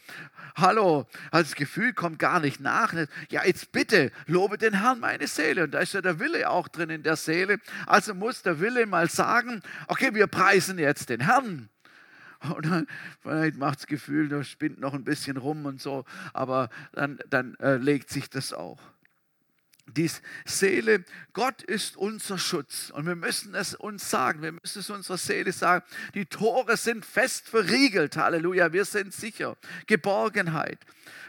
[0.54, 2.94] Hallo, das Gefühl kommt gar nicht nach.
[3.30, 5.64] Ja, jetzt bitte, lobe den Herrn meine Seele.
[5.64, 7.58] Und da ist ja der Wille auch drin in der Seele.
[7.86, 11.68] Also muss der Wille mal sagen, okay, wir preisen jetzt den Herrn.
[12.48, 12.86] Und dann
[13.20, 17.54] vielleicht macht das Gefühl, der spinnt noch ein bisschen rum und so, aber dann, dann
[17.56, 18.80] äh, legt sich das auch.
[19.96, 20.10] Die
[20.44, 22.90] Seele, Gott ist unser Schutz.
[22.90, 25.84] Und wir müssen es uns sagen, wir müssen es unserer Seele sagen.
[26.14, 28.16] Die Tore sind fest verriegelt.
[28.16, 29.56] Halleluja, wir sind sicher.
[29.86, 30.78] Geborgenheit.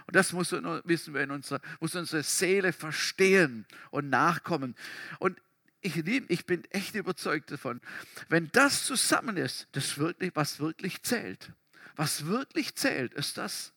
[0.08, 4.76] Und das muss, wissen wir in unserer, muss unsere Seele verstehen und nachkommen.
[5.20, 5.40] Und
[5.82, 7.82] ich, ich bin echt überzeugt davon,
[8.30, 11.52] wenn das zusammen ist, das wirklich, was wirklich zählt.
[11.96, 13.74] Was wirklich zählt, ist das,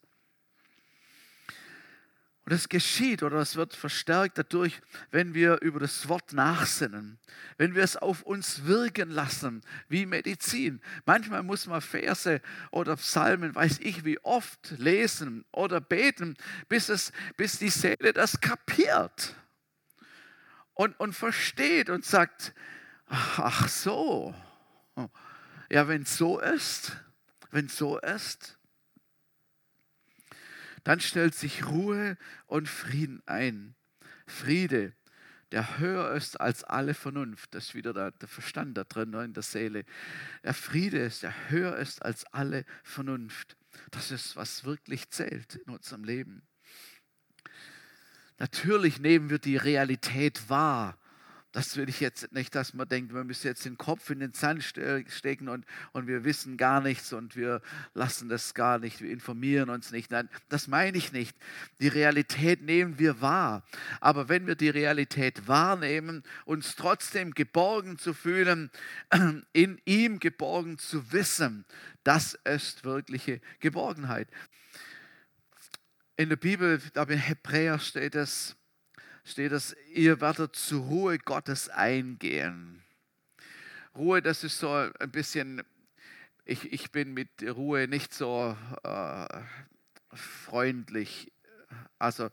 [2.44, 7.18] und das geschieht oder es wird verstärkt dadurch, wenn wir über das Wort nachsinnen,
[7.56, 10.82] wenn wir es auf uns wirken lassen, wie Medizin.
[11.06, 16.36] Manchmal muss man Verse oder Psalmen, weiß ich wie oft, lesen oder beten,
[16.68, 19.34] bis, es, bis die Seele das kapiert
[20.74, 22.52] und, und versteht und sagt,
[23.06, 24.34] ach so,
[25.70, 26.92] ja, wenn es so ist,
[27.52, 28.53] wenn es so ist,
[30.84, 32.16] dann stellt sich Ruhe
[32.46, 33.74] und Frieden ein.
[34.26, 34.94] Friede,
[35.50, 37.54] der höher ist als alle Vernunft.
[37.54, 39.84] Das ist wieder der, der Verstand da drin ne, in der Seele.
[40.42, 43.56] Der Friede ist, der höher ist als alle Vernunft.
[43.90, 46.42] Das ist, was wirklich zählt in unserem Leben.
[48.38, 50.98] Natürlich nehmen wir die Realität wahr
[51.54, 54.32] das will ich jetzt nicht, dass man denkt, wir müssen jetzt den Kopf in den
[54.32, 57.62] Sand stecken und, und wir wissen gar nichts und wir
[57.94, 60.10] lassen das gar nicht, wir informieren uns nicht.
[60.10, 61.36] Nein, das meine ich nicht.
[61.78, 63.62] Die Realität nehmen wir wahr.
[64.00, 68.72] Aber wenn wir die Realität wahrnehmen, uns trotzdem geborgen zu fühlen,
[69.52, 71.64] in ihm geborgen zu wissen,
[72.02, 74.28] das ist wirkliche Geborgenheit.
[76.16, 78.56] In der Bibel, da in Hebräer steht es,
[79.24, 82.82] steht es, ihr werdet zur Ruhe Gottes eingehen.
[83.96, 85.62] Ruhe, das ist so ein bisschen,
[86.44, 89.42] ich, ich bin mit Ruhe nicht so äh,
[90.12, 91.32] freundlich.
[91.98, 92.30] Also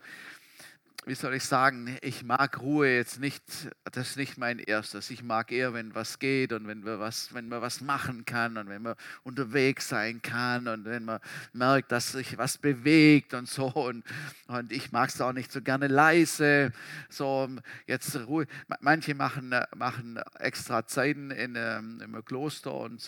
[1.05, 3.43] wie soll ich sagen, ich mag Ruhe jetzt nicht,
[3.91, 5.09] das ist nicht mein erstes.
[5.09, 8.55] Ich mag eher, wenn was geht und wenn, wir was, wenn man was machen kann
[8.55, 11.19] und wenn man unterwegs sein kann und wenn man
[11.53, 13.67] merkt, dass sich was bewegt und so.
[13.67, 14.03] Und,
[14.45, 16.71] und ich mag es auch nicht so gerne leise.
[17.09, 17.49] So
[17.87, 18.45] jetzt Ruhe.
[18.79, 23.01] Manche machen, machen extra Zeiten in, ähm, im Kloster und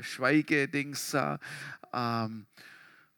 [0.00, 1.14] Schweigedings.
[1.92, 2.46] Ähm,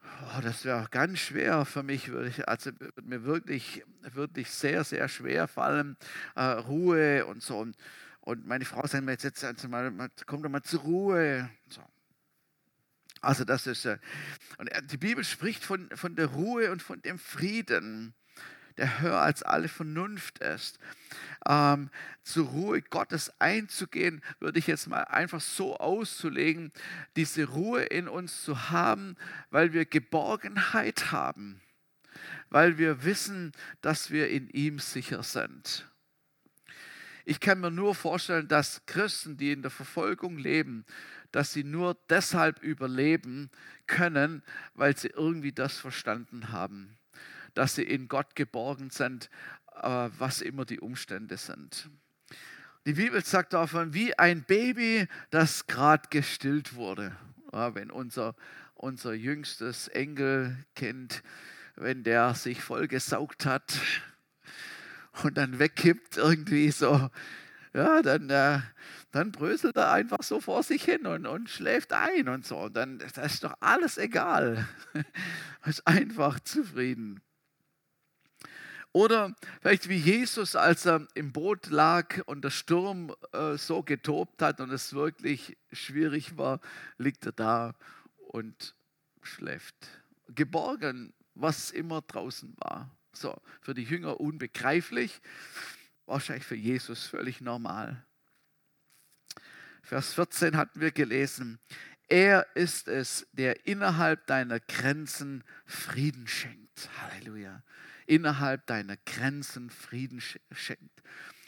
[0.07, 4.85] Oh, das wäre ganz schwer für mich, würde ich, also würde mir wirklich, wirklich sehr,
[4.85, 5.97] sehr schwer fallen.
[6.35, 7.59] Äh, Ruhe und so.
[7.59, 7.77] Und,
[8.21, 9.93] und meine Frau sagt mir jetzt, also mal,
[10.27, 11.51] komm doch mal zur Ruhe.
[11.69, 11.83] So.
[13.21, 13.99] Also das ist, äh,
[14.59, 18.15] und die Bibel spricht von, von der Ruhe und von dem Frieden
[18.79, 20.79] der höher als alle Vernunft ist.
[21.49, 21.91] Ähm,
[22.23, 26.73] zur Ruhe Gottes einzugehen, würde ich jetzt mal einfach so auszulegen,
[27.17, 29.17] diese Ruhe in uns zu haben,
[29.51, 31.61] weil wir Geborgenheit haben,
[32.51, 35.89] weil wir wissen, dass wir in ihm sicher sind.
[37.25, 40.85] Ich kann mir nur vorstellen, dass Christen, die in der Verfolgung leben,
[41.33, 43.51] dass sie nur deshalb überleben
[43.89, 44.43] können,
[44.75, 46.97] weil sie irgendwie das verstanden haben
[47.57, 49.31] dass sie in Gott geborgen sind,
[49.83, 51.91] äh, was immer die Umstände sind.
[52.87, 57.17] Die Bibel sagt davon, wie ein Baby, das gerade gestillt wurde.
[57.53, 58.37] Ja, wenn unser,
[58.75, 61.23] unser jüngstes Enkelkind,
[61.75, 63.81] wenn der sich vollgesaugt hat
[65.25, 67.11] und dann wegkippt irgendwie so,
[67.75, 68.61] ja, dann, äh,
[69.11, 72.57] dann bröselt er einfach so vor sich hin und, und schläft ein und so.
[72.59, 74.67] Und dann das ist doch alles egal.
[75.67, 77.21] Ist einfach zufrieden.
[78.97, 84.41] Oder vielleicht wie Jesus, als er im Boot lag und der Sturm äh, so getobt
[84.41, 86.61] hat und es wirklich schwierig war,
[86.97, 87.75] liegt er da
[88.17, 88.75] und
[89.21, 89.75] schläft.
[90.29, 92.91] Geborgen, was immer draußen war.
[93.13, 95.21] So, für die Jünger unbegreiflich,
[96.07, 98.03] wahrscheinlich für Jesus völlig normal.
[99.83, 101.59] Vers 14 hatten wir gelesen,
[102.09, 106.89] er ist es, der innerhalb deiner Grenzen Frieden schenkt.
[107.03, 107.63] Halleluja
[108.07, 111.03] innerhalb deiner Grenzen Frieden schenkt.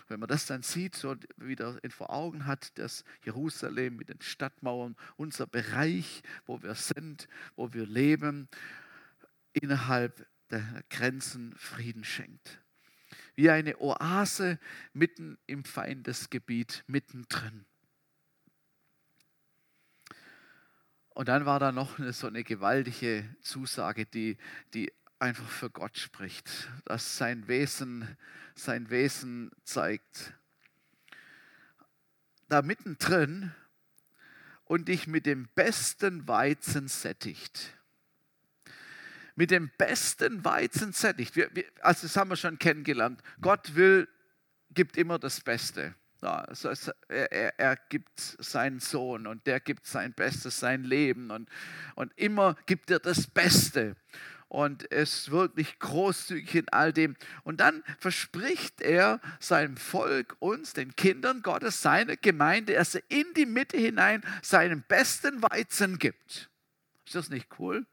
[0.09, 4.97] Wenn man das dann sieht, so wieder vor Augen hat, das Jerusalem mit den Stadtmauern,
[5.17, 8.49] unser Bereich, wo wir sind, wo wir leben,
[9.53, 12.61] innerhalb der Grenzen Frieden schenkt.
[13.35, 14.59] Wie eine Oase
[14.95, 17.67] mitten im Feindesgebiet, mittendrin.
[21.11, 24.39] Und dann war da noch eine, so eine gewaltige Zusage, die,
[24.73, 28.17] die einfach für Gott spricht, dass sein Wesen,
[28.55, 30.35] sein Wesen zeigt.
[32.49, 33.53] Da mittendrin
[34.65, 37.75] und dich mit dem besten Weizen sättigt.
[39.35, 41.37] Mit dem besten Weizen sättigt.
[41.37, 43.23] Wir, wir, also das haben wir schon kennengelernt.
[43.41, 44.09] Gott will
[44.71, 45.95] gibt immer das Beste.
[46.21, 46.71] Ja, also
[47.09, 51.49] er, er, gibt seinen Sohn und der gibt sein Bestes, sein Leben und,
[51.95, 53.95] und immer gibt er das Beste
[54.49, 57.17] und ist wirklich großzügig in all dem.
[57.45, 63.27] Und dann verspricht er seinem Volk, uns, den Kindern Gottes, seine Gemeinde, dass er in
[63.37, 66.51] die Mitte hinein seinen besten Weizen gibt.
[67.07, 67.87] Ist das nicht cool?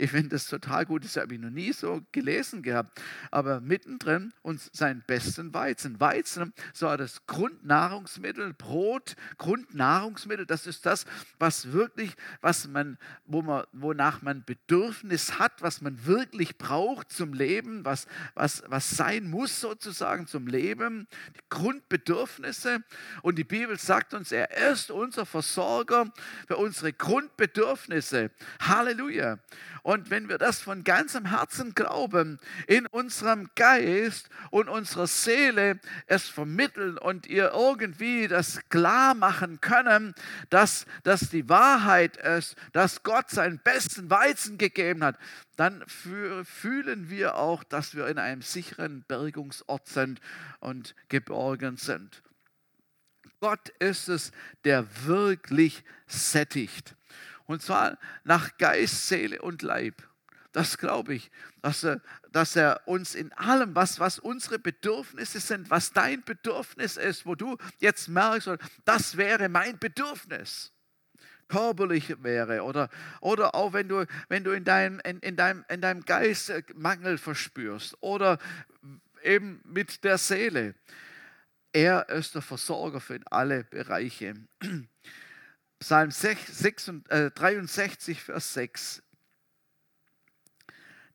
[0.00, 3.00] Ich finde das total gut, das habe ich noch nie so gelesen gehabt.
[3.32, 5.98] Aber mittendrin uns seinen besten Weizen.
[5.98, 11.04] Weizen, so das Grundnahrungsmittel, Brot, Grundnahrungsmittel, das ist das,
[11.40, 17.34] was wirklich, was man, wo man, wonach man Bedürfnis hat, was man wirklich braucht zum
[17.34, 22.84] Leben, was, was, was sein muss sozusagen zum Leben, die Grundbedürfnisse.
[23.22, 26.12] Und die Bibel sagt uns, er ist unser Versorger
[26.46, 28.30] für unsere Grundbedürfnisse.
[28.60, 29.40] Halleluja.
[29.88, 36.28] Und wenn wir das von ganzem Herzen glauben, in unserem Geist und unserer Seele es
[36.28, 40.14] vermitteln und ihr irgendwie das klar machen können,
[40.50, 45.16] dass das die Wahrheit ist, dass Gott seinen besten Weizen gegeben hat,
[45.56, 50.20] dann fühlen wir auch, dass wir in einem sicheren Bergungsort sind
[50.60, 52.22] und geborgen sind.
[53.40, 54.32] Gott ist es,
[54.64, 56.97] der wirklich sättigt.
[57.48, 60.06] Und zwar nach Geist, Seele und Leib.
[60.52, 61.30] Das glaube ich,
[61.62, 66.98] dass er, dass er uns in allem, was, was unsere Bedürfnisse sind, was dein Bedürfnis
[66.98, 68.50] ist, wo du jetzt merkst,
[68.84, 70.72] das wäre mein Bedürfnis
[71.48, 72.90] körperlich wäre oder,
[73.22, 77.16] oder auch wenn du, wenn du in, deinem, in, in, deinem, in deinem Geist Mangel
[77.16, 78.38] verspürst oder
[79.22, 80.74] eben mit der Seele.
[81.72, 84.34] Er ist der Versorger für alle Bereiche.
[85.80, 89.02] Psalm 6, äh, 63, Vers 6.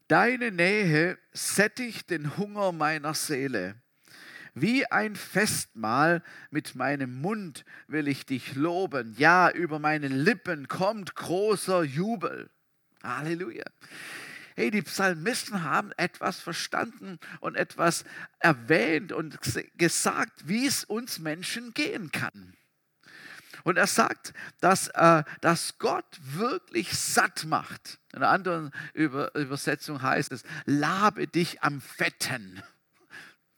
[0.08, 3.76] Deine Nähe sättigt den Hunger meiner Seele.
[4.54, 6.22] Wie ein Festmahl
[6.52, 9.16] mit meinem Mund will ich dich loben.
[9.18, 12.50] Ja, über meine Lippen kommt großer Jubel.
[13.02, 13.66] Halleluja.
[14.56, 18.06] Hey, die Psalmisten haben etwas verstanden und etwas
[18.40, 19.40] erwähnt und
[19.78, 22.56] gesagt, wie es uns Menschen gehen kann.
[23.64, 28.00] Und er sagt, dass, äh, dass Gott wirklich satt macht.
[28.12, 32.62] In einer anderen Über Übersetzung heißt es, labe dich am Fetten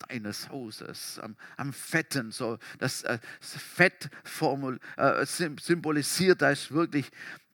[0.07, 2.31] deines Hauses, am, am Fetten.
[2.31, 7.11] So, das, äh, Fett formul, äh, symbolisiert, da ist wirklich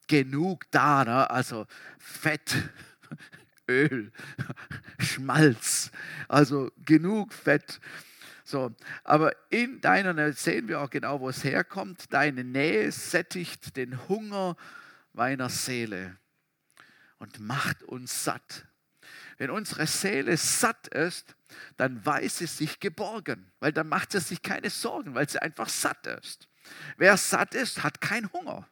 [0.07, 1.05] genug da.
[1.05, 1.29] Ne?
[1.29, 2.55] Also Fett.
[3.69, 4.11] Öl,
[4.99, 5.91] Schmalz,
[6.27, 7.79] also genug Fett.
[8.43, 12.11] So, aber in deiner Nähe sehen wir auch genau, wo es herkommt.
[12.13, 14.55] Deine Nähe sättigt den Hunger
[15.13, 16.17] meiner Seele
[17.19, 18.65] und macht uns satt.
[19.37, 21.35] Wenn unsere Seele satt ist,
[21.77, 25.69] dann weiß sie sich geborgen, weil dann macht sie sich keine Sorgen, weil sie einfach
[25.69, 26.47] satt ist.
[26.97, 28.67] Wer satt ist, hat keinen Hunger.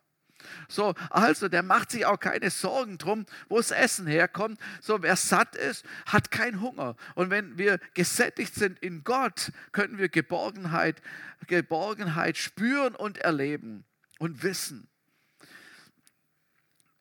[0.68, 4.60] So, also der macht sich auch keine Sorgen drum, wo das Essen herkommt.
[4.82, 6.96] So, wer satt ist, hat keinen Hunger.
[7.16, 11.02] Und wenn wir gesättigt sind in Gott, können wir Geborgenheit,
[11.48, 13.86] Geborgenheit spüren und erleben
[14.20, 14.88] und wissen.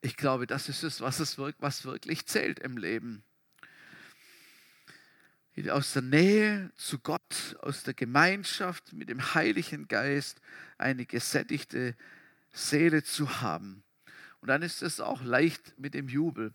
[0.00, 3.24] Ich glaube, das ist es, was, es, was wirklich zählt im Leben.
[5.70, 10.40] Aus der Nähe zu Gott, aus der Gemeinschaft mit dem Heiligen Geist
[10.78, 11.96] eine gesättigte
[12.52, 13.82] Seele zu haben.
[14.40, 16.52] Und dann ist es auch leicht mit dem Jubel.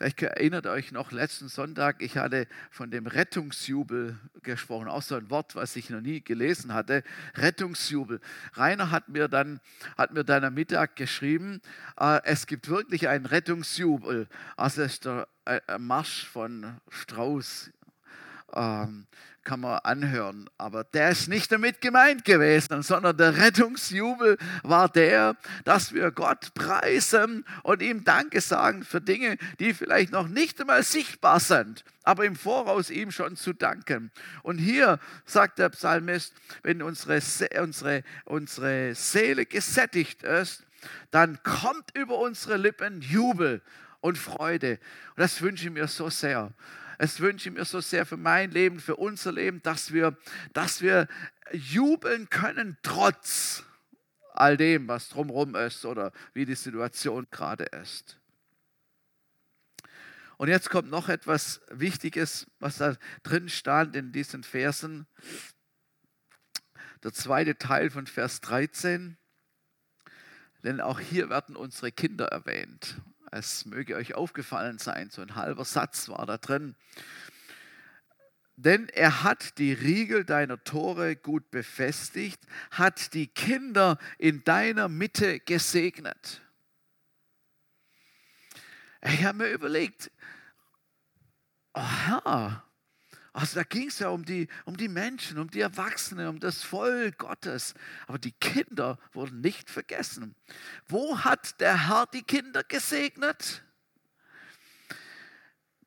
[0.00, 5.28] Vielleicht erinnert euch noch letzten Sonntag, ich hatte von dem Rettungsjubel gesprochen, auch so ein
[5.28, 7.02] Wort, was ich noch nie gelesen hatte.
[7.34, 8.18] Rettungsjubel.
[8.54, 9.60] Rainer hat mir dann,
[9.98, 11.60] hat mir dann am Mittag geschrieben,
[11.98, 14.26] äh, es gibt wirklich einen Rettungsjubel.
[14.56, 17.70] Also ist der äh, Marsch von Strauß.
[18.54, 19.06] Ähm,
[19.42, 20.48] kann man anhören.
[20.58, 26.52] Aber der ist nicht damit gemeint gewesen, sondern der Rettungsjubel war der, dass wir Gott
[26.54, 32.26] preisen und ihm Danke sagen für Dinge, die vielleicht noch nicht einmal sichtbar sind, aber
[32.26, 34.10] im Voraus ihm schon zu danken.
[34.42, 37.20] Und hier sagt der Psalmist, wenn unsere,
[37.60, 40.64] unsere, unsere Seele gesättigt ist,
[41.10, 43.62] dann kommt über unsere Lippen Jubel
[44.00, 44.78] und Freude.
[45.10, 46.52] Und das wünsche ich mir so sehr.
[47.02, 50.18] Es wünsche mir so sehr für mein Leben, für unser Leben, dass wir,
[50.52, 51.08] dass wir
[51.50, 53.64] jubeln können trotz
[54.34, 58.18] all dem, was drumherum ist oder wie die Situation gerade ist.
[60.36, 65.06] Und jetzt kommt noch etwas Wichtiges, was da drin stand in diesen Versen.
[67.02, 69.16] Der zweite Teil von Vers 13.
[70.64, 73.00] Denn auch hier werden unsere Kinder erwähnt.
[73.30, 76.74] Es möge euch aufgefallen sein, so ein halber Satz war da drin.
[78.56, 85.40] denn er hat die Riegel deiner Tore gut befestigt, hat die Kinder in deiner Mitte
[85.40, 86.42] gesegnet.
[89.02, 90.10] Ich habe mir überlegt,
[91.72, 92.62] aha,
[93.32, 96.62] also da ging es ja um die, um die Menschen, um die Erwachsenen, um das
[96.62, 97.74] Volk Gottes.
[98.06, 100.34] Aber die Kinder wurden nicht vergessen.
[100.88, 103.62] Wo hat der Herr die Kinder gesegnet?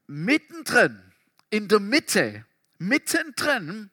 [0.08, 1.02] Mittendrin,
[1.50, 2.46] in der Mitte,
[2.78, 3.92] mittendrin,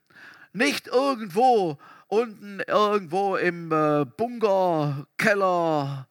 [0.52, 6.08] nicht irgendwo unten irgendwo im äh, Bunker, Keller,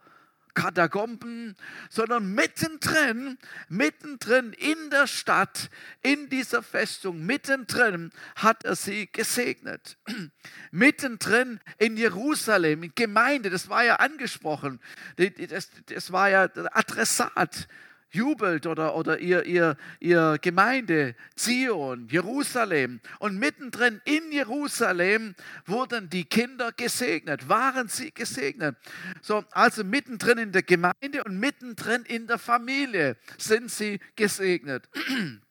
[0.59, 1.55] Katakomben,
[1.89, 3.37] sondern mittendrin,
[3.69, 5.69] mittendrin in der Stadt,
[6.01, 9.97] in dieser Festung, mittendrin hat er sie gesegnet.
[10.71, 14.81] mittendrin in Jerusalem, in Gemeinde, das war ja angesprochen,
[15.15, 17.69] das, das war ja Adressat
[18.11, 22.99] jubelt oder, oder ihr, ihr, ihr Gemeinde, Zion, Jerusalem.
[23.19, 25.35] Und mittendrin in Jerusalem
[25.65, 28.75] wurden die Kinder gesegnet, waren sie gesegnet.
[29.21, 34.89] So, also mittendrin in der Gemeinde und mittendrin in der Familie sind sie gesegnet.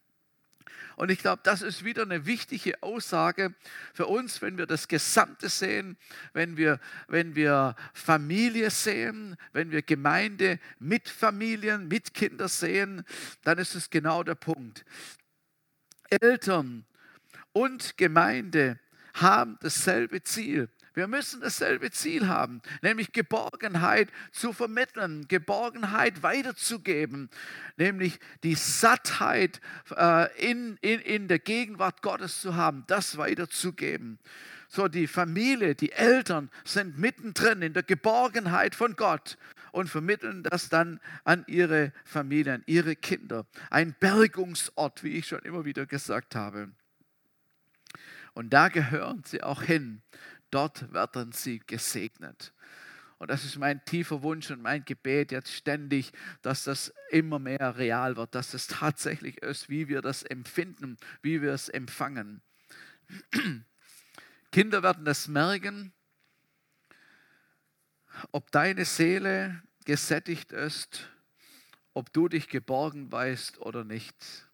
[0.98, 3.54] Und ich glaube, das ist wieder eine wichtige Aussage
[3.94, 5.96] für uns, wenn wir das Gesamte sehen,
[6.32, 13.04] wenn wir, wenn wir Familie sehen, wenn wir Gemeinde mit Familien, mit Kindern sehen,
[13.44, 14.84] dann ist es genau der Punkt.
[16.10, 16.84] Eltern
[17.52, 18.80] und Gemeinde
[19.14, 20.68] haben dasselbe Ziel.
[20.98, 27.30] Wir müssen dasselbe Ziel haben, nämlich Geborgenheit zu vermitteln, Geborgenheit weiterzugeben,
[27.76, 29.60] nämlich die Sattheit
[29.94, 34.18] äh, in, in, in der Gegenwart Gottes zu haben, das weiterzugeben.
[34.66, 39.38] So, die Familie, die Eltern sind mittendrin in der Geborgenheit von Gott
[39.70, 43.46] und vermitteln das dann an ihre Familien, ihre Kinder.
[43.70, 46.72] Ein Bergungsort, wie ich schon immer wieder gesagt habe.
[48.34, 50.02] Und da gehören sie auch hin
[50.50, 52.52] dort werden sie gesegnet.
[53.18, 57.76] Und das ist mein tiefer Wunsch und mein Gebet jetzt ständig, dass das immer mehr
[57.76, 62.42] real wird, dass es tatsächlich ist, wie wir das empfinden, wie wir es empfangen.
[64.52, 65.92] Kinder werden das merken,
[68.30, 71.08] ob deine Seele gesättigt ist,
[71.94, 74.47] ob du dich geborgen weißt oder nicht.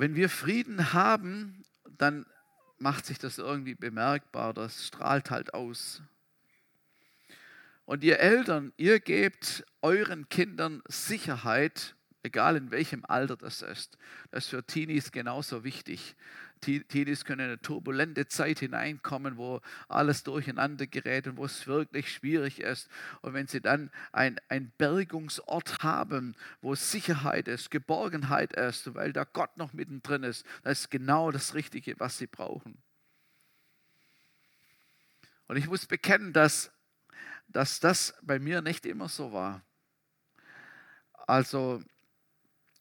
[0.00, 1.62] Wenn wir Frieden haben,
[1.98, 2.24] dann
[2.78, 6.00] macht sich das irgendwie bemerkbar, das strahlt halt aus.
[7.84, 13.98] Und ihr Eltern, ihr gebt euren Kindern Sicherheit, egal in welchem Alter das ist.
[14.30, 16.16] Das ist für Teenies genauso wichtig.
[16.60, 22.12] Teenies können in eine turbulente Zeit hineinkommen, wo alles durcheinander gerät und wo es wirklich
[22.12, 22.88] schwierig ist.
[23.22, 29.24] Und wenn sie dann ein, ein Bergungsort haben, wo Sicherheit ist, Geborgenheit ist, weil da
[29.24, 32.82] Gott noch mittendrin ist, das ist genau das Richtige, was sie brauchen.
[35.48, 36.70] Und ich muss bekennen, dass,
[37.48, 39.64] dass das bei mir nicht immer so war.
[41.26, 41.82] Also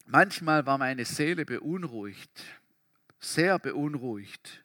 [0.06, 2.44] manchmal war meine Seele beunruhigt
[3.20, 4.64] sehr beunruhigt.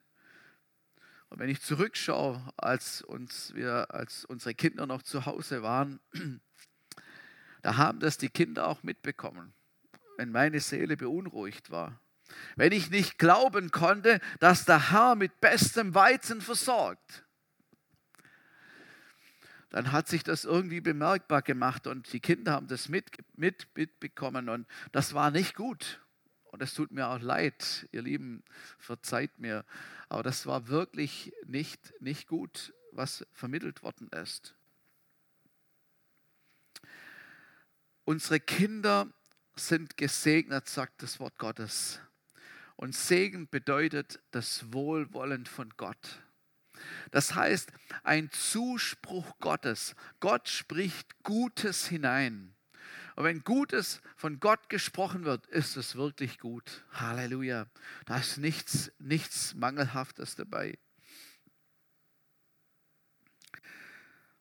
[1.29, 6.01] Und wenn ich zurückschaue, als, uns, wir, als unsere Kinder noch zu Hause waren,
[7.63, 9.53] da haben das die Kinder auch mitbekommen,
[10.17, 12.01] wenn meine Seele beunruhigt war.
[12.57, 17.25] Wenn ich nicht glauben konnte, dass der Herr mit bestem Weizen versorgt,
[19.71, 24.49] dann hat sich das irgendwie bemerkbar gemacht und die Kinder haben das mit, mit, mitbekommen
[24.49, 26.01] und das war nicht gut.
[26.55, 28.45] Und es tut mir auch leid, ihr Lieben,
[28.79, 29.65] verzeiht mir.
[30.09, 34.55] Aber das war wirklich nicht, nicht gut, was vermittelt worden ist.
[38.05, 39.13] Unsere Kinder
[39.57, 41.99] sind gesegnet, sagt das Wort Gottes.
[42.77, 46.23] Und Segen bedeutet das Wohlwollen von Gott.
[47.11, 47.73] Das heißt,
[48.05, 49.97] ein Zuspruch Gottes.
[50.21, 52.54] Gott spricht Gutes hinein.
[53.17, 56.85] Und wenn Gutes von Gott gesprochen wird, ist es wirklich gut.
[56.93, 57.67] Halleluja.
[58.07, 60.79] Da ist nichts, nichts Mangelhaftes dabei.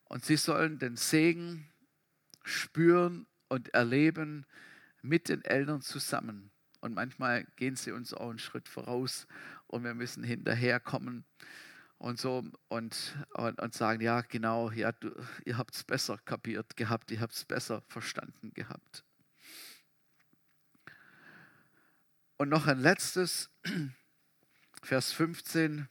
[0.06, 1.70] Und sie sollen den Segen
[2.44, 4.46] spüren und erleben
[5.02, 6.52] mit den Eltern zusammen.
[6.82, 9.28] Und manchmal gehen sie uns auch einen Schritt voraus
[9.68, 11.26] und wir müssen hinterherkommen
[12.04, 15.10] und so und, und, und sagen, ja genau, ja, du,
[15.46, 19.06] ihr habt es besser kapiert gehabt, ihr habt es besser verstanden gehabt.
[22.36, 23.50] Und noch ein letztes,
[24.84, 25.88] Vers 15.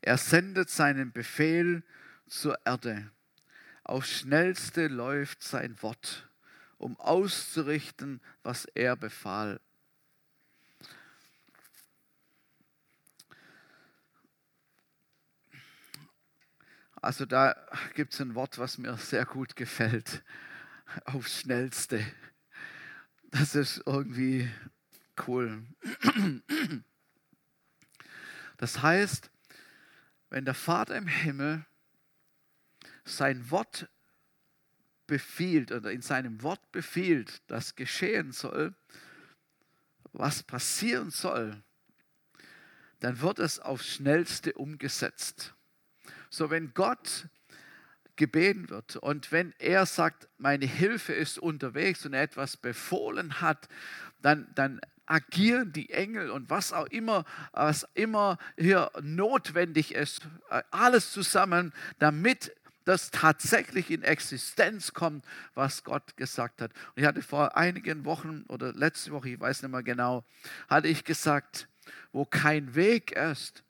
[0.00, 1.82] Er sendet seinen Befehl
[2.26, 3.10] zur Erde.
[3.82, 6.30] Aufs schnellste läuft sein Wort
[6.78, 9.60] um auszurichten, was er befahl.
[17.04, 17.54] Also da
[17.92, 20.24] gibt es ein Wort, was mir sehr gut gefällt.
[21.04, 22.02] Aufs schnellste.
[23.24, 24.50] Das ist irgendwie
[25.26, 25.66] cool.
[28.56, 29.30] Das heißt,
[30.30, 31.66] wenn der Vater im Himmel
[33.04, 33.90] sein Wort
[35.06, 38.74] befiehlt oder in seinem Wort befiehlt, dass geschehen soll,
[40.12, 41.62] was passieren soll,
[43.00, 45.54] dann wird es aufs schnellste umgesetzt.
[46.34, 47.28] So wenn Gott
[48.16, 53.68] gebeten wird und wenn er sagt, meine Hilfe ist unterwegs und er etwas befohlen hat,
[54.20, 60.22] dann, dann agieren die Engel und was auch immer, was immer hier notwendig ist,
[60.72, 62.52] alles zusammen, damit
[62.84, 65.24] das tatsächlich in Existenz kommt,
[65.54, 66.72] was Gott gesagt hat.
[66.96, 70.24] Und ich hatte vor einigen Wochen oder letzte Woche, ich weiß nicht mehr genau,
[70.68, 71.68] hatte ich gesagt,
[72.12, 73.62] wo kein Weg ist,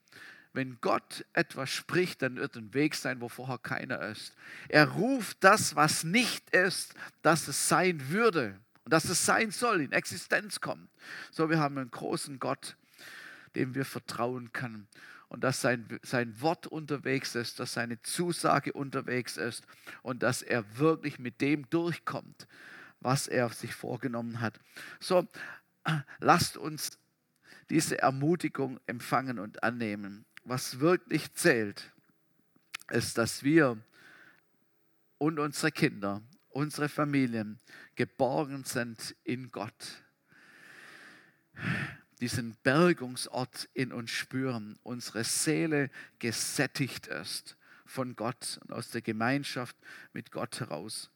[0.54, 4.34] wenn Gott etwas spricht, dann wird ein Weg sein, wo vorher keiner ist.
[4.68, 9.80] Er ruft das, was nicht ist, dass es sein würde und dass es sein soll,
[9.80, 10.88] in Existenz kommt.
[11.32, 12.76] So, wir haben einen großen Gott,
[13.56, 14.86] dem wir vertrauen können
[15.28, 19.66] und dass sein, sein Wort unterwegs ist, dass seine Zusage unterwegs ist
[20.02, 22.46] und dass er wirklich mit dem durchkommt,
[23.00, 24.60] was er sich vorgenommen hat.
[25.00, 25.26] So,
[26.20, 26.98] lasst uns
[27.70, 30.24] diese Ermutigung empfangen und annehmen.
[30.44, 31.92] Was wirklich zählt,
[32.90, 33.78] ist, dass wir
[35.18, 37.58] und unsere Kinder, unsere Familien
[37.94, 40.04] geborgen sind in Gott
[42.20, 49.76] diesen Bergungsort in uns spüren, unsere Seele gesättigt ist von Gott und aus der Gemeinschaft
[50.12, 51.10] mit Gott heraus.